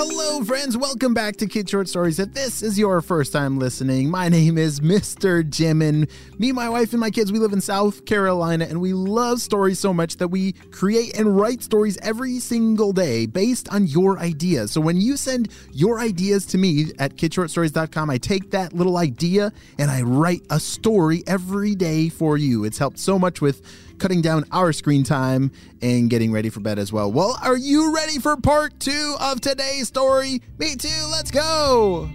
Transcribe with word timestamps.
Hello, 0.00 0.44
friends. 0.44 0.76
Welcome 0.76 1.12
back 1.12 1.38
to 1.38 1.48
Kid 1.48 1.68
Short 1.68 1.88
Stories. 1.88 2.20
If 2.20 2.32
this 2.32 2.62
is 2.62 2.78
your 2.78 3.00
first 3.00 3.32
time 3.32 3.58
listening, 3.58 4.08
my 4.08 4.28
name 4.28 4.56
is 4.56 4.78
Mr. 4.78 5.42
Jimin. 5.42 6.08
Me, 6.38 6.52
my 6.52 6.68
wife, 6.68 6.92
and 6.92 7.00
my 7.00 7.10
kids, 7.10 7.32
we 7.32 7.40
live 7.40 7.52
in 7.52 7.60
South 7.60 8.04
Carolina, 8.04 8.64
and 8.66 8.80
we 8.80 8.92
love 8.92 9.40
stories 9.40 9.80
so 9.80 9.92
much 9.92 10.18
that 10.18 10.28
we 10.28 10.52
create 10.70 11.18
and 11.18 11.36
write 11.36 11.64
stories 11.64 11.98
every 12.00 12.38
single 12.38 12.92
day 12.92 13.26
based 13.26 13.68
on 13.70 13.88
your 13.88 14.20
ideas. 14.20 14.70
So 14.70 14.80
when 14.80 15.00
you 15.00 15.16
send 15.16 15.48
your 15.72 15.98
ideas 15.98 16.46
to 16.46 16.58
me 16.58 16.92
at 17.00 17.16
kidshortstories.com, 17.16 18.08
I 18.08 18.18
take 18.18 18.52
that 18.52 18.72
little 18.72 18.98
idea 18.98 19.52
and 19.80 19.90
I 19.90 20.02
write 20.02 20.42
a 20.48 20.60
story 20.60 21.24
every 21.26 21.74
day 21.74 22.08
for 22.08 22.36
you. 22.36 22.62
It's 22.62 22.78
helped 22.78 23.00
so 23.00 23.18
much 23.18 23.40
with 23.40 23.62
cutting 23.98 24.22
down 24.22 24.44
our 24.52 24.72
screen 24.72 25.02
time 25.02 25.50
and 25.82 26.08
getting 26.08 26.32
ready 26.32 26.50
for 26.50 26.60
bed 26.60 26.78
as 26.78 26.92
well. 26.92 27.10
Well, 27.10 27.38
are 27.42 27.56
you 27.56 27.94
ready 27.94 28.18
for 28.18 28.36
part 28.36 28.78
two 28.80 29.16
of 29.20 29.40
today's 29.40 29.87
story? 29.88 30.40
Me 30.58 30.76
too, 30.76 31.08
let's 31.10 31.30
go! 31.30 32.08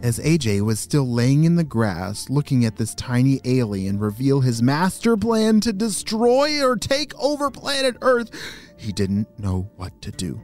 As 0.00 0.20
AJ 0.20 0.60
was 0.62 0.78
still 0.78 1.06
laying 1.06 1.44
in 1.44 1.56
the 1.56 1.64
grass 1.64 2.30
looking 2.30 2.64
at 2.64 2.76
this 2.76 2.94
tiny 2.94 3.40
alien 3.44 3.98
reveal 3.98 4.40
his 4.40 4.62
master 4.62 5.16
plan 5.16 5.60
to 5.60 5.72
destroy 5.72 6.62
or 6.64 6.76
take 6.76 7.12
over 7.18 7.50
planet 7.50 7.96
Earth, 8.00 8.30
he 8.76 8.92
didn't 8.92 9.26
know 9.38 9.68
what 9.76 10.00
to 10.02 10.12
do. 10.12 10.40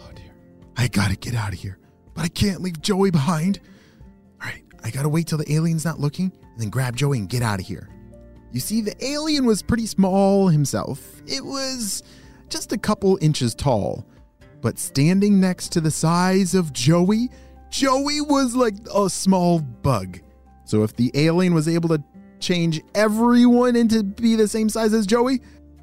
Oh 0.00 0.10
dear. 0.14 0.32
I 0.76 0.86
gotta 0.88 1.16
get 1.16 1.34
out 1.34 1.52
of 1.52 1.58
here, 1.58 1.78
but 2.14 2.24
I 2.24 2.28
can't 2.28 2.62
leave 2.62 2.80
Joey 2.80 3.10
behind. 3.10 3.60
All 4.40 4.48
right, 4.48 4.62
I 4.84 4.90
gotta 4.90 5.08
wait 5.08 5.26
till 5.26 5.38
the 5.38 5.52
alien's 5.52 5.84
not 5.84 5.98
looking 5.98 6.32
and 6.40 6.60
then 6.62 6.70
grab 6.70 6.94
Joey 6.94 7.18
and 7.18 7.28
get 7.28 7.42
out 7.42 7.60
of 7.60 7.66
here. 7.66 7.88
You 8.52 8.60
see, 8.60 8.80
the 8.80 8.94
alien 9.04 9.44
was 9.44 9.62
pretty 9.62 9.86
small 9.86 10.48
himself. 10.48 11.22
It 11.26 11.44
was 11.44 12.02
just 12.48 12.72
a 12.72 12.78
couple 12.78 13.18
inches 13.20 13.54
tall. 13.54 14.06
But 14.60 14.78
standing 14.78 15.40
next 15.40 15.70
to 15.72 15.80
the 15.80 15.90
size 15.90 16.54
of 16.54 16.72
Joey, 16.72 17.30
Joey 17.70 18.20
was 18.20 18.56
like 18.56 18.74
a 18.94 19.08
small 19.10 19.60
bug. 19.60 20.20
So 20.64 20.82
if 20.82 20.96
the 20.96 21.10
alien 21.14 21.54
was 21.54 21.68
able 21.68 21.88
to 21.90 22.02
change 22.40 22.80
everyone 22.94 23.76
into 23.76 24.02
be 24.02 24.34
the 24.34 24.48
same 24.48 24.68
size 24.68 24.92
as 24.94 25.06
Joey, 25.06 25.40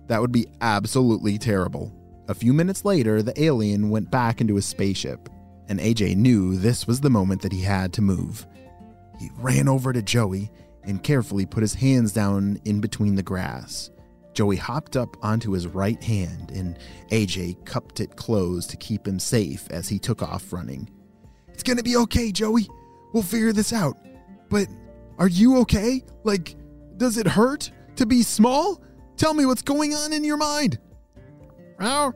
that 0.08 0.22
would 0.22 0.32
be 0.32 0.48
absolutely 0.62 1.38
terrible. 1.38 1.94
A 2.28 2.34
few 2.34 2.54
minutes 2.54 2.86
later, 2.86 3.22
the 3.22 3.40
alien 3.42 3.90
went 3.90 4.10
back 4.10 4.42
into 4.42 4.56
his 4.56 4.66
spaceship, 4.66 5.30
and 5.68 5.80
AJ 5.80 6.16
knew 6.18 6.56
this 6.56 6.88
was 6.88 7.02
the 7.02 7.10
moment 7.10 7.42
that 7.42 7.52
he 7.52 7.62
had 7.62 7.94
to 7.94 8.02
move. 8.02 8.48
He 9.20 9.30
ran 9.38 9.68
over 9.68 9.94
to 9.94 10.02
Joey 10.02 10.52
and 10.86 11.04
carefully 11.04 11.46
put 11.46 11.62
his 11.62 11.74
hands 11.74 12.14
down 12.14 12.60
in 12.66 12.80
between 12.80 13.16
the 13.16 13.24
grass. 13.24 13.92
Joey 14.34 14.58
hopped 14.58 14.98
up 14.98 15.16
onto 15.24 15.52
his 15.52 15.66
right 15.66 16.02
hand, 16.04 16.52
and 16.52 16.78
AJ 17.10 17.66
cupped 17.66 18.02
it 18.02 18.18
closed 18.18 18.70
to 18.70 18.78
keep 18.78 19.08
him 19.08 19.18
safe 19.18 19.66
as 19.72 19.88
he 19.88 19.98
took 19.98 20.22
off 20.22 20.52
running. 20.52 20.90
It's 21.48 21.64
gonna 21.64 21.84
be 21.84 21.96
okay, 21.96 22.32
Joey. 22.32 22.68
We'll 23.14 23.24
figure 23.24 23.54
this 23.54 23.72
out. 23.72 23.98
But 24.50 24.68
are 25.18 25.30
you 25.30 25.60
okay? 25.60 26.04
Like, 26.26 26.56
does 26.98 27.18
it 27.18 27.28
hurt 27.28 27.72
to 27.96 28.06
be 28.06 28.24
small? 28.24 28.82
Tell 29.16 29.34
me 29.34 29.46
what's 29.46 29.62
going 29.62 29.94
on 29.94 30.12
in 30.12 30.26
your 30.26 30.36
mind. 30.36 30.80
Well, 31.80 32.14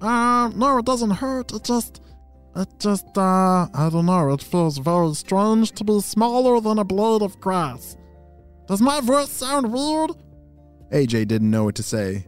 uh, 0.00 0.50
no, 0.54 0.78
it 0.78 0.84
doesn't 0.84 1.10
hurt. 1.10 1.52
It 1.52 1.64
just, 1.64 2.00
it 2.54 2.68
just, 2.78 3.06
uh, 3.18 3.66
I 3.74 3.88
don't 3.90 4.06
know. 4.06 4.32
It 4.32 4.42
feels 4.42 4.78
very 4.78 5.14
strange 5.14 5.72
to 5.72 5.84
be 5.84 6.00
smaller 6.00 6.60
than 6.60 6.78
a 6.78 6.84
blade 6.84 7.22
of 7.22 7.40
grass. 7.40 7.96
Does 8.68 8.80
my 8.80 9.00
voice 9.00 9.30
sound 9.30 9.72
weird? 9.72 10.10
AJ 10.92 11.28
didn't 11.28 11.50
know 11.50 11.64
what 11.64 11.74
to 11.76 11.82
say. 11.82 12.26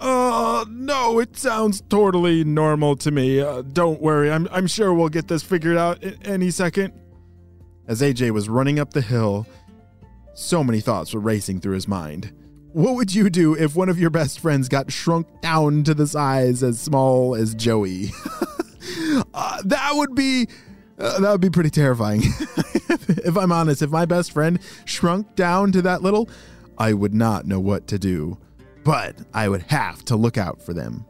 Uh, 0.00 0.64
no, 0.68 1.18
it 1.18 1.36
sounds 1.36 1.80
totally 1.88 2.44
normal 2.44 2.96
to 2.96 3.10
me. 3.10 3.40
Uh, 3.40 3.62
don't 3.62 4.00
worry, 4.00 4.30
I'm, 4.30 4.48
I'm 4.50 4.66
sure 4.66 4.94
we'll 4.94 5.08
get 5.08 5.28
this 5.28 5.42
figured 5.42 5.76
out 5.76 6.02
any 6.24 6.50
second. 6.50 6.92
As 7.88 8.00
AJ 8.02 8.30
was 8.30 8.48
running 8.48 8.78
up 8.78 8.92
the 8.92 9.00
hill, 9.00 9.46
so 10.34 10.62
many 10.62 10.80
thoughts 10.80 11.14
were 11.14 11.20
racing 11.20 11.60
through 11.60 11.74
his 11.74 11.88
mind. 11.88 12.32
What 12.72 12.94
would 12.96 13.14
you 13.14 13.30
do 13.30 13.54
if 13.54 13.74
one 13.74 13.88
of 13.88 13.98
your 13.98 14.10
best 14.10 14.40
friends 14.40 14.68
got 14.68 14.92
shrunk 14.92 15.26
down 15.40 15.84
to 15.84 15.94
the 15.94 16.06
size 16.06 16.62
as 16.62 16.78
small 16.78 17.34
as 17.34 17.54
Joey? 17.54 18.10
uh, 19.34 19.62
that 19.64 19.90
would 19.94 20.14
be 20.14 20.48
uh, 20.98 21.18
that 21.20 21.32
would 21.32 21.40
be 21.40 21.50
pretty 21.50 21.70
terrifying. 21.70 22.20
if 23.08 23.36
I'm 23.36 23.52
honest, 23.52 23.82
if 23.82 23.90
my 23.90 24.04
best 24.04 24.32
friend 24.32 24.58
shrunk 24.84 25.34
down 25.34 25.72
to 25.72 25.82
that 25.82 26.02
little, 26.02 26.28
I 26.78 26.92
would 26.92 27.14
not 27.14 27.46
know 27.46 27.60
what 27.60 27.86
to 27.88 27.98
do. 27.98 28.38
But 28.84 29.16
I 29.34 29.48
would 29.48 29.62
have 29.62 30.04
to 30.06 30.16
look 30.16 30.38
out 30.38 30.62
for 30.62 30.72
them. 30.72 31.04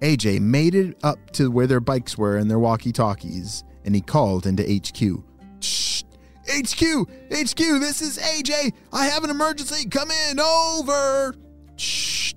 AJ 0.00 0.40
made 0.40 0.74
it 0.74 0.98
up 1.02 1.30
to 1.32 1.50
where 1.50 1.66
their 1.66 1.80
bikes 1.80 2.18
were 2.18 2.36
and 2.36 2.50
their 2.50 2.58
walkie-talkies, 2.58 3.64
and 3.84 3.94
he 3.94 4.00
called 4.00 4.46
into 4.46 4.62
HQ. 4.62 5.22
Shh! 5.60 6.02
HQ! 6.48 7.08
HQ, 7.30 7.56
this 7.56 8.02
is 8.02 8.18
AJ! 8.18 8.72
I 8.92 9.06
have 9.06 9.24
an 9.24 9.30
emergency! 9.30 9.88
Come 9.88 10.10
in! 10.10 10.40
Over! 10.40 11.34
Shh! 11.76 12.34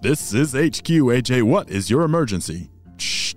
This 0.00 0.32
is 0.32 0.52
HQ, 0.52 0.86
AJ. 0.86 1.42
What 1.42 1.70
is 1.70 1.90
your 1.90 2.02
emergency? 2.02 2.70
Shh! 2.96 3.34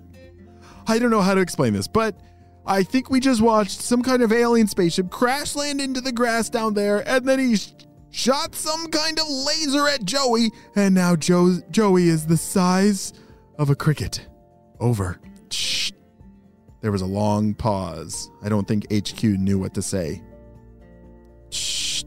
I 0.86 0.98
don't 0.98 1.10
know 1.10 1.20
how 1.20 1.34
to 1.34 1.40
explain 1.40 1.72
this, 1.72 1.88
but 1.88 2.18
I 2.66 2.82
think 2.82 3.10
we 3.10 3.20
just 3.20 3.40
watched 3.40 3.80
some 3.80 4.02
kind 4.02 4.22
of 4.22 4.32
alien 4.32 4.66
spaceship 4.66 5.10
crash 5.10 5.54
land 5.54 5.80
into 5.80 6.00
the 6.00 6.12
grass 6.12 6.50
down 6.50 6.74
there, 6.74 7.08
and 7.08 7.26
then 7.26 7.38
he 7.38 7.56
sh- 7.56 7.72
shot 8.10 8.54
some 8.56 8.88
kind 8.88 9.18
of 9.20 9.28
laser 9.28 9.86
at 9.86 10.04
Joey, 10.04 10.50
and 10.74 10.94
now 10.94 11.14
Joe- 11.14 11.60
Joey 11.70 12.08
is 12.08 12.26
the 12.26 12.36
size 12.36 13.12
of 13.56 13.70
a 13.70 13.76
cricket. 13.76 14.26
Over. 14.80 15.20
Shh. 15.50 15.92
There 16.80 16.92
was 16.92 17.02
a 17.02 17.06
long 17.06 17.54
pause. 17.54 18.30
I 18.42 18.48
don't 18.48 18.66
think 18.66 18.92
HQ 18.92 19.22
knew 19.22 19.58
what 19.58 19.74
to 19.74 19.82
say. 19.82 20.22
Shh. 21.50 22.02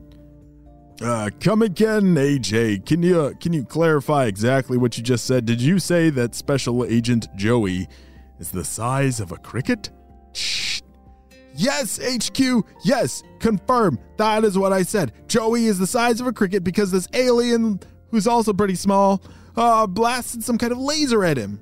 Uh, 1.01 1.29
come 1.39 1.61
again, 1.61 2.15
AJ. 2.15 2.85
Can 2.85 3.01
you 3.01 3.21
uh, 3.21 3.33
can 3.39 3.53
you 3.53 3.63
clarify 3.63 4.25
exactly 4.25 4.77
what 4.77 4.97
you 4.97 5.03
just 5.03 5.25
said? 5.25 5.45
Did 5.45 5.61
you 5.61 5.79
say 5.79 6.09
that 6.09 6.35
Special 6.35 6.83
Agent 6.83 7.27
Joey 7.37 7.87
is 8.37 8.51
the 8.51 8.65
size 8.65 9.21
of 9.21 9.31
a 9.31 9.37
cricket? 9.37 9.91
Yes, 11.59 11.99
HQ. 12.01 12.65
Yes, 12.85 13.21
confirm. 13.39 13.99
That 14.15 14.45
is 14.45 14.57
what 14.57 14.71
I 14.71 14.83
said. 14.83 15.11
Joey 15.27 15.65
is 15.65 15.77
the 15.77 15.87
size 15.87 16.21
of 16.21 16.27
a 16.27 16.31
cricket 16.31 16.63
because 16.63 16.89
this 16.89 17.05
alien, 17.13 17.81
who's 18.11 18.27
also 18.27 18.53
pretty 18.53 18.75
small, 18.75 19.21
uh, 19.57 19.85
blasted 19.85 20.41
some 20.41 20.57
kind 20.57 20.71
of 20.71 20.77
laser 20.77 21.25
at 21.25 21.35
him. 21.35 21.59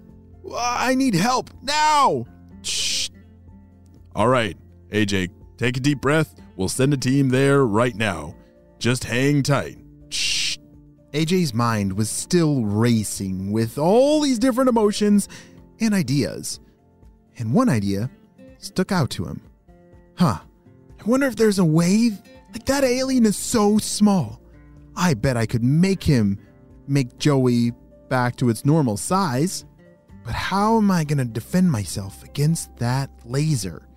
Uh, 0.47 0.55
I 0.55 0.93
need 0.93 1.15
help 1.15 1.49
now. 1.63 2.25
Shh. 2.61 3.09
All 4.13 4.27
right, 4.27 4.55
AJ, 4.91 5.31
take 5.57 5.77
a 5.77 5.79
deep 5.79 5.99
breath. 5.99 6.35
We'll 6.57 6.69
send 6.69 6.93
a 6.93 6.97
team 6.97 7.29
there 7.29 7.65
right 7.65 7.95
now. 7.95 8.35
Just 8.77 9.03
hang 9.03 9.41
tight. 9.41 9.79
Shh. 10.09 10.59
AJ's 11.13 11.55
mind 11.55 11.93
was 11.93 12.11
still 12.11 12.63
racing 12.63 13.51
with 13.51 13.79
all 13.79 14.21
these 14.21 14.37
different 14.37 14.69
emotions 14.69 15.27
and 15.79 15.95
ideas. 15.95 16.59
And 17.39 17.51
one 17.51 17.67
idea 17.67 18.11
stuck 18.59 18.91
out 18.91 19.09
to 19.11 19.25
him. 19.25 19.41
Huh. 20.17 20.39
I 20.99 21.09
wonder 21.09 21.27
if 21.27 21.35
there's 21.35 21.59
a 21.59 21.65
way. 21.65 22.11
Like 22.51 22.65
that 22.65 22.83
alien 22.83 23.25
is 23.25 23.37
so 23.37 23.77
small. 23.77 24.41
I 24.95 25.13
bet 25.13 25.37
I 25.37 25.45
could 25.45 25.63
make 25.63 26.03
him 26.03 26.39
make 26.87 27.17
Joey 27.19 27.71
back 28.09 28.35
to 28.37 28.49
its 28.49 28.65
normal 28.65 28.97
size. 28.97 29.65
But 30.23 30.33
how 30.33 30.77
am 30.77 30.91
I 30.91 31.03
going 31.03 31.19
to 31.19 31.25
defend 31.25 31.71
myself 31.71 32.23
against 32.23 32.75
that 32.77 33.09
laser? 33.25 33.87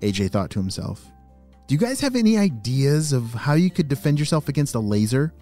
AJ 0.00 0.30
thought 0.30 0.50
to 0.50 0.58
himself. 0.60 1.04
Do 1.66 1.74
you 1.74 1.80
guys 1.80 2.00
have 2.00 2.16
any 2.16 2.36
ideas 2.36 3.12
of 3.12 3.32
how 3.32 3.54
you 3.54 3.70
could 3.70 3.88
defend 3.88 4.18
yourself 4.18 4.48
against 4.48 4.74
a 4.74 4.80
laser? 4.80 5.32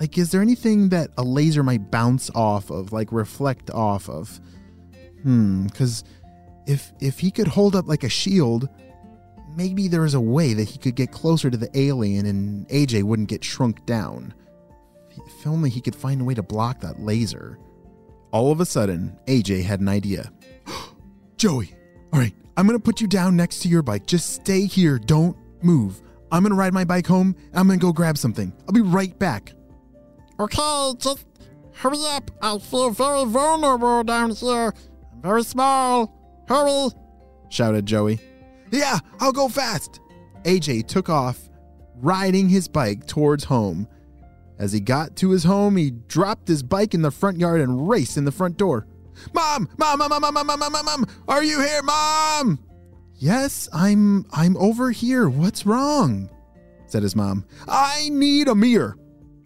Like, 0.00 0.18
is 0.18 0.30
there 0.30 0.42
anything 0.42 0.88
that 0.88 1.10
a 1.16 1.22
laser 1.22 1.62
might 1.62 1.90
bounce 1.90 2.30
off 2.34 2.70
of, 2.70 2.92
like 2.92 3.12
reflect 3.12 3.70
off 3.70 4.08
of? 4.08 4.40
Hmm, 5.22 5.66
because 5.66 6.04
if 6.66 6.92
if 7.00 7.18
he 7.18 7.30
could 7.30 7.46
hold 7.48 7.76
up 7.76 7.86
like 7.86 8.02
a 8.02 8.08
shield, 8.08 8.68
maybe 9.56 9.88
there 9.88 10.04
is 10.04 10.14
a 10.14 10.20
way 10.20 10.54
that 10.54 10.68
he 10.68 10.78
could 10.78 10.94
get 10.94 11.12
closer 11.12 11.50
to 11.50 11.56
the 11.56 11.70
alien 11.78 12.26
and 12.26 12.68
AJ 12.68 13.02
wouldn't 13.04 13.28
get 13.28 13.44
shrunk 13.44 13.84
down. 13.86 14.34
If 15.10 15.46
only 15.46 15.70
he 15.70 15.80
could 15.80 15.94
find 15.94 16.20
a 16.20 16.24
way 16.24 16.34
to 16.34 16.42
block 16.42 16.80
that 16.80 17.00
laser. 17.00 17.58
All 18.30 18.50
of 18.50 18.60
a 18.60 18.64
sudden, 18.64 19.18
AJ 19.26 19.64
had 19.64 19.80
an 19.80 19.88
idea. 19.88 20.32
Joey, 21.36 21.74
all 22.12 22.20
right, 22.20 22.34
I'm 22.56 22.66
gonna 22.66 22.78
put 22.78 23.00
you 23.00 23.06
down 23.06 23.36
next 23.36 23.60
to 23.60 23.68
your 23.68 23.82
bike. 23.82 24.06
Just 24.06 24.32
stay 24.34 24.64
here, 24.64 24.98
don't 24.98 25.36
move. 25.62 26.00
I'm 26.30 26.42
gonna 26.42 26.54
ride 26.54 26.72
my 26.72 26.84
bike 26.84 27.06
home 27.06 27.36
and 27.50 27.58
I'm 27.58 27.66
gonna 27.66 27.78
go 27.78 27.92
grab 27.92 28.16
something. 28.16 28.52
I'll 28.66 28.72
be 28.72 28.80
right 28.80 29.16
back. 29.18 29.52
Okay, 30.40 30.92
just 30.98 31.26
hurry 31.74 31.98
up. 32.06 32.30
I 32.40 32.58
feel 32.58 32.90
very 32.90 33.24
vulnerable 33.24 34.02
down 34.02 34.30
here. 34.30 34.72
I'm 35.12 35.22
very 35.22 35.42
small. 35.42 36.44
Hurry! 36.48 36.88
shouted 37.50 37.84
Joey. 37.84 38.18
Yeah, 38.72 38.98
I'll 39.20 39.32
go 39.32 39.48
fast. 39.48 40.00
AJ 40.44 40.88
took 40.88 41.08
off, 41.08 41.48
riding 41.96 42.48
his 42.48 42.66
bike 42.66 43.06
towards 43.06 43.44
home. 43.44 43.86
As 44.58 44.72
he 44.72 44.80
got 44.80 45.14
to 45.16 45.30
his 45.30 45.44
home, 45.44 45.76
he 45.76 45.90
dropped 45.90 46.48
his 46.48 46.62
bike 46.62 46.94
in 46.94 47.02
the 47.02 47.10
front 47.10 47.38
yard 47.38 47.60
and 47.60 47.88
raced 47.88 48.16
in 48.16 48.24
the 48.24 48.32
front 48.32 48.56
door. 48.56 48.86
Mom, 49.34 49.68
mom, 49.78 49.98
mom, 49.98 50.08
mom, 50.08 50.22
mom, 50.22 50.46
mom, 50.46 50.58
mom, 50.58 50.84
mom, 50.84 51.06
are 51.28 51.44
you 51.44 51.60
here, 51.60 51.82
mom? 51.82 52.58
Yes, 53.16 53.68
I'm 53.72 54.24
I'm 54.32 54.56
over 54.56 54.90
here. 54.90 55.28
What's 55.28 55.66
wrong? 55.66 56.28
said 56.86 57.02
his 57.02 57.14
mom. 57.14 57.44
I 57.68 58.08
need 58.10 58.48
a 58.48 58.54
mirror. 58.54 58.96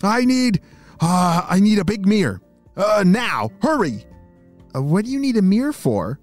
I 0.03 0.25
need 0.25 0.61
uh 1.01 1.45
I 1.49 1.61
need 1.61 1.79
a 1.79 1.85
big 1.85 2.07
mirror. 2.07 2.41
Uh 2.77 3.05
now, 3.07 3.51
hurry. 3.61 4.05
Uh, 4.75 4.83
what 4.83 5.05
do 5.05 5.11
you 5.11 5.19
need 5.19 5.37
a 5.37 5.43
mirror 5.43 5.73
for? 5.73 6.19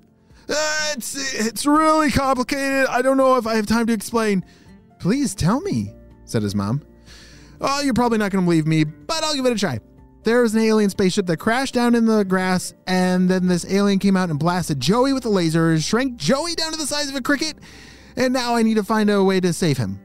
It's 0.96 1.34
it's 1.34 1.66
really 1.66 2.12
complicated. 2.12 2.88
I 2.88 3.02
don't 3.02 3.18
know 3.18 3.38
if 3.38 3.48
I 3.48 3.56
have 3.56 3.66
time 3.66 3.88
to 3.88 3.94
explain. 3.94 4.46
Please 5.00 5.34
tell 5.34 5.60
me, 5.62 5.92
said 6.26 6.44
his 6.44 6.54
mom. 6.54 6.84
Oh, 7.60 7.82
you're 7.82 7.94
probably 7.94 8.20
not 8.20 8.32
going 8.32 8.44
to 8.44 8.46
believe 8.46 8.68
me, 8.68 8.84
but 8.84 9.24
I'll 9.24 9.34
give 9.34 9.46
it 9.46 9.52
a 9.52 9.56
try. 9.56 9.80
There 10.24 10.42
was 10.42 10.54
an 10.54 10.62
alien 10.62 10.90
spaceship 10.90 11.26
that 11.26 11.38
crashed 11.38 11.74
down 11.74 11.96
in 11.96 12.06
the 12.06 12.24
grass, 12.24 12.74
and 12.88 13.28
then 13.28 13.48
this 13.48 13.66
alien 13.70 14.00
came 14.00 14.16
out 14.16 14.30
and 14.30 14.40
blasted 14.40 14.80
Joey 14.80 15.14
with 15.14 15.26
a 15.26 15.30
laser, 15.30 15.78
shrank 15.80 16.16
Joey 16.16 16.56
down 16.56 16.72
to 16.72 16.78
the 16.78 16.86
size 16.86 17.10
of 17.10 17.16
a 17.16 17.22
cricket, 17.22 17.58
and 18.16 18.34
now 18.34 18.56
I 18.56 18.64
need 18.64 18.76
to 18.76 18.84
find 18.84 19.10
a 19.10 19.24
way 19.24 19.40
to 19.42 19.52
save 19.52 19.78
him. 19.78 20.00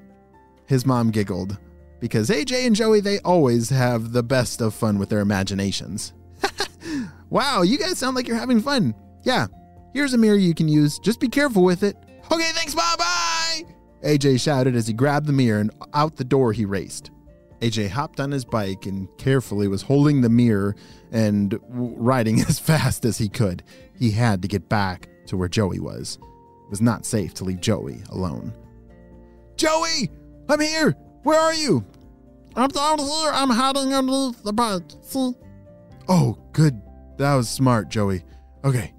His 0.66 0.84
mom 0.84 1.10
giggled 1.10 1.56
because 2.00 2.30
AJ 2.30 2.66
and 2.66 2.74
Joey, 2.74 3.00
they 3.00 3.18
always 3.20 3.70
have 3.70 4.12
the 4.12 4.22
best 4.22 4.60
of 4.60 4.74
fun 4.74 4.98
with 4.98 5.08
their 5.08 5.20
imaginations. 5.20 6.12
wow, 7.30 7.62
you 7.62 7.78
guys 7.78 7.98
sound 7.98 8.16
like 8.16 8.26
you're 8.26 8.36
having 8.36 8.60
fun. 8.60 8.94
Yeah, 9.22 9.46
here's 9.92 10.14
a 10.14 10.18
mirror 10.18 10.36
you 10.36 10.54
can 10.54 10.68
use. 10.68 10.98
Just 10.98 11.20
be 11.20 11.28
careful 11.28 11.62
with 11.62 11.82
it. 11.82 11.96
Okay, 12.30 12.50
thanks, 12.52 12.74
bye 12.74 12.94
bye! 12.98 13.62
AJ 14.04 14.40
shouted 14.40 14.76
as 14.76 14.86
he 14.86 14.92
grabbed 14.92 15.26
the 15.26 15.32
mirror 15.32 15.60
and 15.60 15.70
out 15.94 16.16
the 16.16 16.24
door 16.24 16.52
he 16.52 16.64
raced. 16.64 17.10
AJ 17.60 17.88
hopped 17.88 18.20
on 18.20 18.30
his 18.30 18.44
bike 18.44 18.86
and 18.86 19.08
carefully 19.18 19.66
was 19.66 19.82
holding 19.82 20.20
the 20.20 20.28
mirror 20.28 20.76
and 21.10 21.58
riding 21.68 22.40
as 22.48 22.58
fast 22.58 23.04
as 23.04 23.18
he 23.18 23.28
could. 23.28 23.62
He 23.98 24.10
had 24.10 24.42
to 24.42 24.48
get 24.48 24.68
back 24.68 25.08
to 25.26 25.36
where 25.36 25.48
Joey 25.48 25.80
was. 25.80 26.18
It 26.64 26.70
was 26.70 26.80
not 26.80 27.06
safe 27.06 27.34
to 27.34 27.44
leave 27.44 27.60
Joey 27.60 28.02
alone. 28.10 28.52
Joey! 29.56 30.10
I'm 30.48 30.60
here! 30.60 30.92
Where 31.22 31.38
are 31.38 31.54
you? 31.54 31.84
I'm 32.54 32.68
down 32.68 32.98
here. 32.98 33.30
I'm 33.32 33.50
hiding 33.50 33.92
underneath 33.92 34.42
the. 34.42 34.82
See? 35.02 35.34
Oh, 36.08 36.38
good. 36.52 36.80
That 37.18 37.34
was 37.34 37.48
smart, 37.48 37.88
Joey. 37.88 38.24
Okay. 38.64 38.92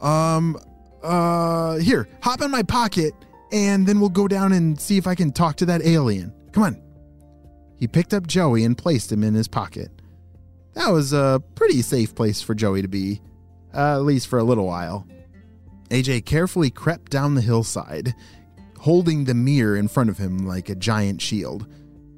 Um, 0.00 0.58
uh, 1.02 1.76
here, 1.76 2.08
hop 2.22 2.40
in 2.42 2.50
my 2.50 2.62
pocket 2.62 3.14
and 3.52 3.86
then 3.86 4.00
we'll 4.00 4.08
go 4.08 4.28
down 4.28 4.52
and 4.52 4.80
see 4.80 4.96
if 4.96 5.06
I 5.06 5.14
can 5.14 5.32
talk 5.32 5.56
to 5.56 5.66
that 5.66 5.82
alien. 5.84 6.32
Come 6.52 6.62
on. 6.62 6.82
He 7.76 7.88
picked 7.88 8.14
up 8.14 8.26
Joey 8.26 8.64
and 8.64 8.76
placed 8.76 9.10
him 9.10 9.24
in 9.24 9.34
his 9.34 9.48
pocket. 9.48 9.90
That 10.74 10.90
was 10.90 11.12
a 11.12 11.42
pretty 11.54 11.82
safe 11.82 12.14
place 12.14 12.40
for 12.42 12.54
Joey 12.54 12.82
to 12.82 12.88
be, 12.88 13.20
uh, 13.74 13.96
at 13.96 14.02
least 14.02 14.28
for 14.28 14.38
a 14.38 14.44
little 14.44 14.66
while. 14.66 15.06
AJ 15.88 16.26
carefully 16.26 16.70
crept 16.70 17.10
down 17.10 17.34
the 17.34 17.40
hillside, 17.40 18.14
holding 18.78 19.24
the 19.24 19.34
mirror 19.34 19.76
in 19.76 19.88
front 19.88 20.10
of 20.10 20.18
him 20.18 20.46
like 20.46 20.68
a 20.68 20.76
giant 20.76 21.20
shield. 21.20 21.66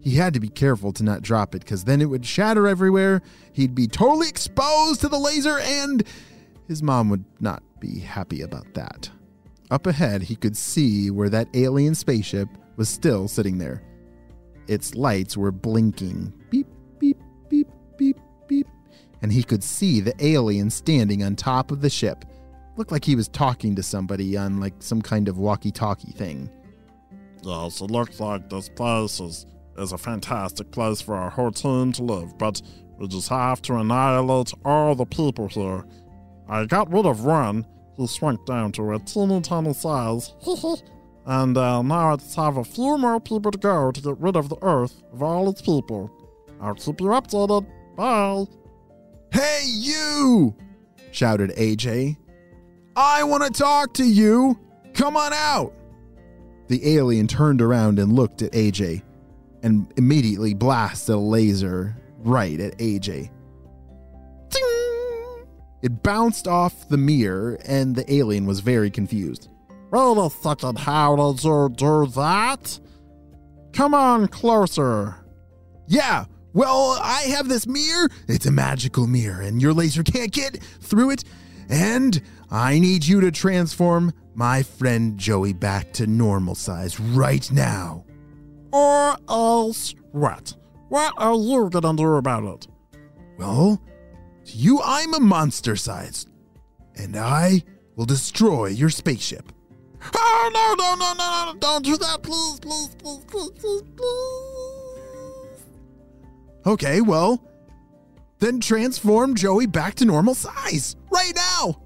He 0.03 0.17
had 0.17 0.35
to 0.35 0.41
be 0.41 0.49
careful 0.49 0.93
to 0.95 1.05
not 1.05 1.23
drop 1.23 1.55
it 1.55 1.61
because 1.61 1.85
then 1.85 2.03
it 2.03 2.07
would 2.07 2.27
shatter 2.27 2.67
everywhere. 2.67 3.23
He'd 3.53 3.75
be 3.75 3.87
totally 3.87 4.29
exposed 4.29 5.01
to 5.01 5.09
the 5.09 5.19
laser, 5.19 5.59
and 5.61 6.03
his 6.67 6.83
mom 6.83 7.09
would 7.09 7.25
not 7.41 7.63
be 7.83 7.99
happy 7.99 8.43
about 8.43 8.73
that. 8.75 9.11
Up 9.71 9.87
ahead, 9.87 10.23
he 10.23 10.37
could 10.37 10.57
see 10.57 11.11
where 11.11 11.29
that 11.29 11.49
alien 11.55 11.95
spaceship 11.95 12.49
was 12.77 12.89
still 12.89 13.27
sitting 13.27 13.59
there. 13.59 13.83
Its 14.69 14.95
lights 14.95 15.37
were 15.37 15.51
blinking 15.51 16.33
beep, 16.49 16.69
beep, 17.01 17.19
beep, 17.49 17.69
beep, 17.99 18.19
beep, 18.47 18.69
and 19.21 19.33
he 19.33 19.43
could 19.43 19.65
see 19.65 20.01
the 20.01 20.15
alien 20.25 20.71
standing 20.71 21.25
on 21.25 21.35
top 21.35 21.73
of 21.73 21.81
the 21.81 21.91
ship. 21.91 22.25
Looked 22.77 22.93
like 22.93 23.05
he 23.05 23.17
was 23.17 23.29
talking 23.29 23.75
to 23.75 23.83
somebody 23.83 24.37
on 24.37 24.61
like 24.61 24.75
some 24.79 25.03
kind 25.03 25.29
of 25.29 25.39
walkie 25.39 25.73
talkie 25.73 26.13
thing. 26.13 26.49
Yes, 27.43 27.81
it 27.81 27.91
looks 27.91 28.21
like 28.21 28.49
this 28.49 28.69
place 28.69 29.19
is, 29.19 29.47
is 29.77 29.91
a 29.91 29.99
fantastic 29.99 30.71
place 30.71 31.01
for 31.01 31.17
our 31.17 31.31
whole 31.31 31.51
team 31.51 31.93
to 31.95 32.05
live, 32.05 32.39
but 32.39 32.63
we 32.99 33.09
just 33.09 33.29
have 33.29 33.61
to 33.63 33.75
annihilate 33.75 34.53
all 34.65 34.95
the 34.95 35.07
people 35.07 35.49
here. 35.49 35.85
I 36.53 36.67
got 36.67 36.93
rid 36.93 37.07
of 37.07 37.25
one. 37.25 37.67
He 37.97 38.07
shrunk 38.07 38.45
down 38.45 38.73
to 38.73 38.93
a 38.93 38.99
teeny 38.99 39.41
tiny 39.41 39.73
size. 39.73 40.35
and 41.27 41.57
uh, 41.57 41.81
now 41.81 42.13
I 42.13 42.17
just 42.17 42.37
have 42.37 42.59
a 42.59 42.65
few 42.65 42.99
more 42.99 43.19
people 43.21 43.51
to 43.51 43.57
go 43.57 43.91
to 43.91 44.01
get 44.03 44.19
rid 44.19 44.37
of 44.37 44.51
the 44.51 44.59
Earth 44.61 45.03
of 45.15 45.23
all 45.23 45.49
its 45.49 45.63
people. 45.63 46.11
I'll 46.61 46.75
keep 46.75 47.01
you 47.01 47.07
updated. 47.07 47.67
Bye. 47.97 48.45
Hey, 49.33 49.63
you! 49.65 50.55
shouted 51.11 51.53
AJ. 51.53 52.19
I 52.97 53.25
want 53.25 53.45
to 53.45 53.51
talk 53.51 53.95
to 53.95 54.05
you! 54.05 54.59
Come 54.93 55.17
on 55.17 55.33
out! 55.33 55.73
The 56.69 56.97
alien 56.97 57.29
turned 57.29 57.63
around 57.63 57.99
and 57.99 58.13
looked 58.13 58.43
at 58.43 58.53
AJ 58.53 59.03
and 59.63 59.91
immediately 59.97 60.53
blasted 60.53 61.15
a 61.15 61.19
laser 61.19 61.97
right 62.19 62.61
at 62.61 62.77
AJ. 62.77 63.31
It 65.83 66.03
bounced 66.03 66.47
off 66.47 66.89
the 66.89 66.97
mirror, 66.97 67.59
and 67.67 67.95
the 67.95 68.13
alien 68.13 68.47
was 68.47 68.61
very 68.61 68.91
confused. 68.91 69.49
Wait 69.91 70.17
a 70.17 70.31
second, 70.31 70.79
how 70.79 71.17
did 71.17 71.45
you 71.45 71.69
do 71.75 72.07
that? 72.15 72.79
Come 73.73 73.95
on 73.95 74.29
closer. 74.29 75.17
Yeah, 75.89 76.25
well, 76.53 76.99
I 77.03 77.23
have 77.37 77.49
this 77.49 77.67
mirror. 77.67 78.09
It's 78.29 78.47
a 78.47 78.53
magical 78.53 79.07
mirror, 79.07 79.41
and 79.41 79.61
your 79.61 79.73
laser 79.73 80.03
can't 80.03 80.31
get 80.31 80.63
through 80.81 81.11
it. 81.11 81.25
And 81.69 82.21
I 82.51 82.79
need 82.79 83.05
you 83.05 83.21
to 83.23 83.31
transform 83.31 84.13
my 84.35 84.63
friend 84.63 85.19
Joey 85.19 85.53
back 85.53 85.93
to 85.95 86.07
normal 86.07 86.55
size 86.55 87.01
right 87.01 87.51
now. 87.51 88.05
Or 88.73 89.17
else 89.29 89.95
what? 90.13 90.55
What 90.89 91.15
are 91.17 91.35
you 91.35 91.71
gonna 91.71 91.97
do 91.97 92.15
about 92.15 92.45
it? 92.45 92.67
Well, 93.39 93.81
to 94.47 94.57
you, 94.57 94.81
I'm 94.83 95.15
a 95.15 95.21
monster 95.21 95.77
size, 95.77 96.27
and 96.97 97.17
I 97.17 97.63
will 97.97 98.07
destroy 98.07 98.67
your 98.67 98.91
spaceship. 98.91 99.53
Oh 100.15 100.51
no 100.53 100.75
no 100.75 100.95
no 100.97 101.13
no 101.15 101.53
no! 101.53 101.59
Don't 101.59 101.85
do 101.85 101.97
that, 101.97 102.23
please, 102.23 102.59
please, 102.61 102.95
please, 102.97 103.25
please, 103.27 103.51
please, 103.53 103.83
please. 103.97 105.63
Okay, 106.67 107.01
well, 107.01 107.43
then 108.39 108.61
transform 108.61 109.35
Joey 109.35 109.67
back 109.67 109.95
to 109.97 110.05
normal 110.05 110.35
size 110.35 110.97
right 111.11 111.33
now. 111.35 111.81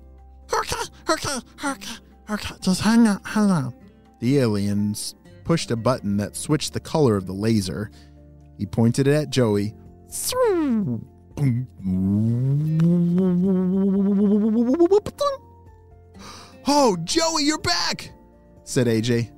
Okay, 0.53 0.83
okay, 1.11 1.39
okay, 1.65 1.95
okay. 2.31 2.55
Just 2.61 2.81
hang 2.81 3.07
on, 3.07 3.21
hang 3.25 3.51
on. 3.51 3.75
The 4.21 4.39
aliens 4.39 5.15
pushed 5.45 5.71
a 5.71 5.77
button 5.77 6.17
that 6.17 6.37
switched 6.37 6.73
the 6.73 6.81
color 6.81 7.17
of 7.17 7.27
the 7.27 7.33
laser. 7.33 7.91
He 8.59 8.65
pointed 8.67 9.07
it 9.07 9.15
at 9.15 9.31
Joey. 9.31 9.75
Oh, 16.89 16.97
Joey, 16.99 17.43
you're 17.43 17.59
back, 17.59 18.13
said 18.63 18.87
AJ. 18.87 19.33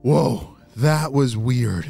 Whoa, 0.00 0.56
that 0.76 1.12
was 1.12 1.36
weird, 1.36 1.86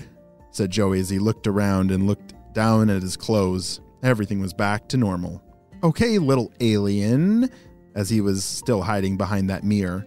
said 0.51 0.73
Joey 0.73 0.99
as 0.99 1.09
he 1.09 1.21
looked 1.21 1.47
around 1.47 1.93
and 1.93 2.09
looked 2.09 2.35
down 2.53 2.91
at 2.91 3.01
his 3.01 3.17
clothes. 3.17 3.81
Everything 4.03 4.41
was 4.41 4.53
back 4.53 4.89
to 4.89 4.97
normal. 4.97 5.41
Okay, 5.85 6.19
little 6.19 6.53
alien, 6.59 7.49
as 7.95 8.11
he 8.11 8.21
was 8.21 8.45
still 8.45 8.83
hiding 8.83 9.17
behind 9.17 9.49
that 9.51 9.63
mirror. 9.63 10.05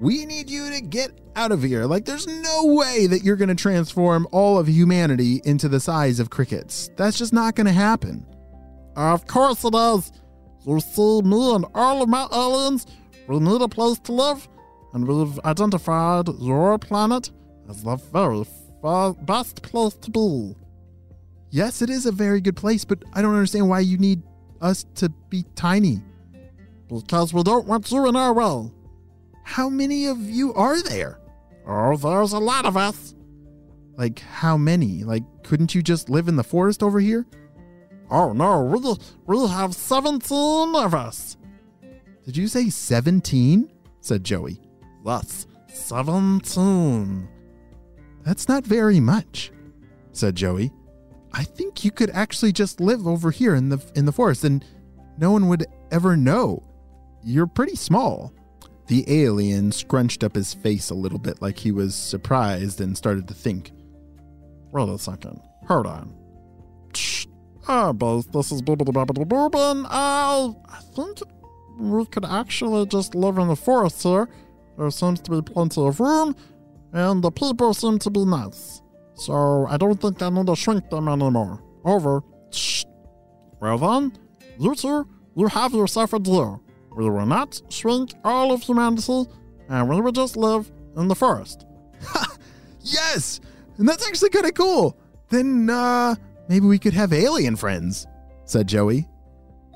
We 0.00 0.24
need 0.24 0.48
you 0.48 0.70
to 0.70 0.80
get 0.80 1.10
out 1.36 1.52
of 1.52 1.62
here. 1.62 1.84
Like, 1.84 2.06
there's 2.06 2.26
no 2.26 2.64
way 2.64 3.08
that 3.08 3.22
you're 3.22 3.36
going 3.36 3.50
to 3.50 3.54
transform 3.54 4.26
all 4.32 4.56
of 4.56 4.70
humanity 4.70 5.42
into 5.44 5.68
the 5.68 5.80
size 5.80 6.18
of 6.18 6.30
crickets. 6.30 6.88
That's 6.96 7.18
just 7.18 7.34
not 7.34 7.56
going 7.56 7.66
to 7.66 7.74
happen. 7.74 8.24
Of 8.96 9.26
course 9.26 9.62
it 9.66 9.74
is. 9.74 10.12
You 10.66 10.80
see, 10.80 11.20
me 11.20 11.54
and 11.56 11.66
all 11.74 12.02
of 12.02 12.08
my 12.08 12.26
aliens, 12.32 12.86
we 13.28 13.38
need 13.38 13.60
a 13.60 13.68
place 13.68 13.98
to 14.00 14.12
live, 14.12 14.48
and 14.92 15.06
we've 15.06 15.38
identified 15.44 16.28
your 16.40 16.78
planet 16.78 17.30
as 17.68 17.82
the 17.82 17.96
very 17.96 18.44
best 19.24 19.62
place 19.62 19.94
to 19.94 20.10
be. 20.10 20.56
Yes, 21.50 21.82
it 21.82 21.90
is 21.90 22.06
a 22.06 22.12
very 22.12 22.40
good 22.40 22.56
place, 22.56 22.84
but 22.84 23.02
I 23.12 23.22
don't 23.22 23.34
understand 23.34 23.68
why 23.68 23.80
you 23.80 23.98
need 23.98 24.22
us 24.60 24.84
to 24.96 25.08
be 25.30 25.44
tiny. 25.54 26.02
Because 26.88 27.32
we 27.34 27.42
don't 27.42 27.66
want 27.66 27.90
you 27.90 28.08
in 28.08 28.16
our 28.16 28.32
way. 28.32 28.70
How 29.44 29.68
many 29.68 30.06
of 30.06 30.18
you 30.18 30.52
are 30.54 30.82
there? 30.82 31.20
Oh, 31.66 31.96
there's 31.96 32.32
a 32.32 32.38
lot 32.38 32.64
of 32.64 32.76
us. 32.76 33.14
Like, 33.96 34.20
how 34.20 34.56
many? 34.56 35.04
Like, 35.04 35.22
couldn't 35.42 35.74
you 35.74 35.82
just 35.82 36.08
live 36.08 36.28
in 36.28 36.36
the 36.36 36.44
forest 36.44 36.82
over 36.82 37.00
here? 37.00 37.26
Oh 38.10 38.32
no, 38.32 38.62
we, 38.62 38.96
we 39.26 39.48
have 39.48 39.74
17 39.74 40.74
of 40.74 40.94
us. 40.94 41.37
Did 42.28 42.36
you 42.36 42.46
say 42.46 42.68
17? 42.68 43.72
said 44.02 44.22
Joey. 44.22 44.60
Yes, 45.02 45.46
17. 45.72 47.26
That's 48.22 48.46
not 48.46 48.66
very 48.66 49.00
much, 49.00 49.50
said 50.12 50.34
Joey. 50.34 50.70
I 51.32 51.44
think 51.44 51.86
you 51.86 51.90
could 51.90 52.10
actually 52.10 52.52
just 52.52 52.82
live 52.82 53.06
over 53.06 53.30
here 53.30 53.54
in 53.54 53.70
the 53.70 53.82
in 53.94 54.04
the 54.04 54.12
forest 54.12 54.44
and 54.44 54.62
no 55.16 55.32
one 55.32 55.48
would 55.48 55.64
ever 55.90 56.18
know. 56.18 56.62
You're 57.24 57.46
pretty 57.46 57.76
small. 57.76 58.34
The 58.88 59.06
alien 59.08 59.72
scrunched 59.72 60.22
up 60.22 60.34
his 60.34 60.52
face 60.52 60.90
a 60.90 60.94
little 60.94 61.18
bit 61.18 61.40
like 61.40 61.56
he 61.56 61.72
was 61.72 61.94
surprised 61.94 62.82
and 62.82 62.94
started 62.94 63.26
to 63.28 63.34
think. 63.34 63.72
Wait 64.70 64.86
a 64.86 64.98
second. 64.98 65.40
Hold 65.66 65.86
on. 65.86 66.14
Shh. 66.94 67.24
Ah, 67.66 67.94
boys, 67.94 68.26
this 68.26 68.52
is 68.52 68.60
Bibbidi 68.60 68.92
Bobbidi 68.92 69.24
Boobin. 69.26 69.86
I, 69.88 70.54
I 70.68 70.80
think 70.94 71.20
we 71.78 72.04
could 72.06 72.24
actually 72.24 72.86
just 72.86 73.14
live 73.14 73.38
in 73.38 73.48
the 73.48 73.56
forest 73.56 74.02
here. 74.02 74.28
There 74.76 74.90
seems 74.90 75.20
to 75.22 75.30
be 75.30 75.42
plenty 75.42 75.80
of 75.86 76.00
room, 76.00 76.36
and 76.92 77.22
the 77.22 77.30
people 77.30 77.74
seem 77.74 77.98
to 78.00 78.10
be 78.10 78.24
nice. 78.24 78.82
So 79.14 79.66
I 79.68 79.76
don't 79.76 80.00
think 80.00 80.22
I 80.22 80.28
need 80.28 80.46
to 80.46 80.56
shrink 80.56 80.90
them 80.90 81.08
anymore. 81.08 81.62
Over. 81.84 82.22
Shh. 82.50 82.84
Well 83.60 83.78
then, 83.78 84.12
you 84.58 84.74
two, 84.74 85.08
you 85.34 85.48
have 85.48 85.72
yourself 85.72 86.12
a 86.12 86.18
deal. 86.18 86.62
We 86.96 87.08
will 87.08 87.26
not 87.26 87.60
shrink 87.68 88.14
all 88.24 88.52
of 88.52 88.62
humanity, 88.62 89.26
and 89.68 89.88
we 89.88 90.00
will 90.00 90.12
just 90.12 90.36
live 90.36 90.70
in 90.96 91.08
the 91.08 91.14
forest. 91.14 91.66
Yes! 92.80 93.40
And 93.76 93.88
that's 93.88 94.06
actually 94.06 94.30
kind 94.30 94.46
of 94.46 94.54
cool. 94.54 94.96
Then 95.28 95.68
uh 95.70 96.14
maybe 96.48 96.66
we 96.66 96.78
could 96.78 96.94
have 96.94 97.12
alien 97.12 97.56
friends, 97.56 98.06
said 98.44 98.66
Joey. 98.66 99.08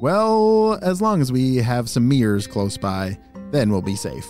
Well, 0.02 0.80
as 0.82 1.00
long 1.00 1.20
as 1.20 1.30
we 1.30 1.58
have 1.58 1.88
some 1.88 2.08
mirrors 2.08 2.48
close 2.48 2.76
by, 2.76 3.16
then 3.52 3.70
we'll 3.70 3.82
be 3.82 3.94
safe. 3.94 4.28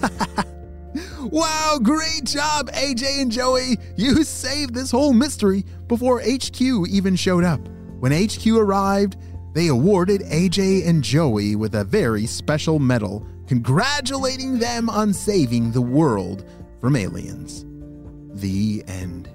wow, 1.24 1.78
great 1.82 2.24
job, 2.24 2.70
AJ 2.70 3.20
and 3.20 3.30
Joey. 3.30 3.76
You 3.94 4.24
saved 4.24 4.72
this 4.72 4.90
whole 4.90 5.12
mystery 5.12 5.66
before 5.86 6.22
HQ 6.22 6.58
even 6.62 7.14
showed 7.14 7.44
up. 7.44 7.60
When 8.00 8.10
HQ 8.10 8.46
arrived, 8.46 9.18
they 9.52 9.66
awarded 9.66 10.22
AJ 10.22 10.88
and 10.88 11.04
Joey 11.04 11.56
with 11.56 11.74
a 11.74 11.84
very 11.84 12.24
special 12.24 12.78
medal, 12.78 13.26
congratulating 13.46 14.60
them 14.60 14.88
on 14.88 15.12
saving 15.12 15.72
the 15.72 15.82
world 15.82 16.42
from 16.80 16.96
aliens. 16.96 17.66
The 18.40 18.82
end. 18.88 19.28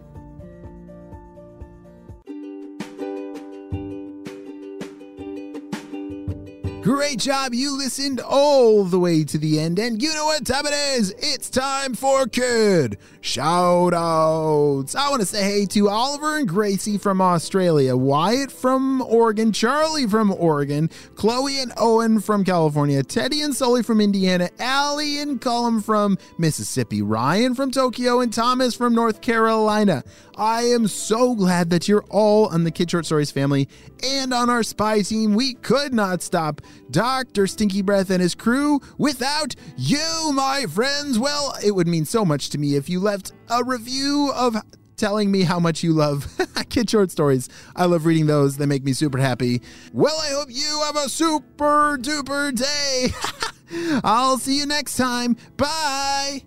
Great 6.88 7.20
job. 7.20 7.54
You 7.54 7.78
listened 7.78 8.22
all 8.22 8.86
the 8.86 8.98
way 8.98 9.26
to 9.26 9.38
the 9.38 9.60
end. 9.60 9.78
And 9.78 10.02
you 10.02 10.14
know 10.14 10.24
what 10.24 10.46
time 10.46 10.66
it 10.66 10.74
is? 10.74 11.14
It's 11.20 11.50
time 11.50 11.96
for 11.96 12.28
kid 12.28 12.98
shout 13.28 13.94
outs. 13.94 14.96
I 14.96 15.10
want 15.10 15.20
to 15.20 15.26
say 15.26 15.44
hey 15.44 15.66
to 15.66 15.90
Oliver 15.90 16.38
and 16.38 16.48
Gracie 16.48 16.98
from 16.98 17.20
Australia, 17.20 17.96
Wyatt 17.96 18.54
from 18.54 19.02
Oregon, 19.02 19.52
Charlie 19.52 20.08
from 20.08 20.32
Oregon, 20.32 20.90
Chloe 21.16 21.60
and 21.60 21.74
Owen 21.76 22.22
from 22.22 22.46
California, 22.46 23.04
Teddy 23.04 23.42
and 23.42 23.54
Sully 23.54 23.84
from 23.84 24.00
Indiana, 24.00 24.50
Allie 24.60 25.20
and 25.20 25.42
Cullum 25.42 25.82
from 25.82 26.18
Mississippi, 26.38 27.02
Ryan 27.02 27.54
from 27.54 27.70
Tokyo, 27.70 28.22
and 28.22 28.32
Thomas 28.32 28.74
from 28.74 28.96
North 28.96 29.20
Carolina. 29.20 30.06
I 30.38 30.62
am 30.62 30.88
so 30.88 31.36
glad 31.36 31.70
that 31.72 31.90
you're 31.90 32.06
all 32.10 32.46
on 32.48 32.64
the 32.64 32.72
Kid 32.72 32.90
Short 32.90 33.06
Stories 33.06 33.32
family 33.32 33.68
and 34.04 34.34
on 34.34 34.50
our 34.50 34.64
spy 34.64 35.02
team. 35.02 35.34
We 35.34 35.56
could 35.56 35.94
not 35.94 36.22
stop 36.22 36.62
Dr. 36.92 37.48
Stinky 37.48 37.82
Breath 37.82 38.10
and 38.10 38.22
his 38.22 38.36
crew 38.36 38.80
without 38.98 39.56
you, 39.78 40.32
my 40.34 40.66
friends. 40.70 41.20
Well, 41.20 41.56
it 41.64 41.72
would 41.72 41.88
mean 41.88 42.06
so 42.06 42.24
much 42.26 42.50
to 42.52 42.58
me 42.58 42.76
if 42.76 42.90
you 42.90 43.00
left 43.00 43.34
a 43.50 43.64
review 43.64 44.32
of 44.36 44.56
telling 44.98 45.32
me 45.32 45.44
how 45.44 45.60
much 45.60 45.84
you 45.84 45.94
love 45.94 46.28
kid 46.70 46.90
short 46.90 47.12
stories. 47.12 47.50
I 47.76 47.86
love 47.86 48.06
reading 48.06 48.26
those. 48.26 48.58
They 48.58 48.66
make 48.66 48.84
me 48.84 48.94
super 48.94 49.18
happy. 49.20 49.62
Well, 49.94 50.18
I 50.20 50.30
hope 50.30 50.50
you 50.52 50.82
have 50.86 50.96
a 50.96 51.10
super 51.10 51.98
duper 51.98 52.56
day. 52.56 53.14
I'll 54.04 54.38
see 54.38 54.58
you 54.58 54.66
next 54.66 54.96
time. 54.96 55.38
Bye. 55.56 56.44